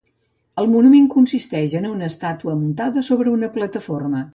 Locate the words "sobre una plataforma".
3.13-4.29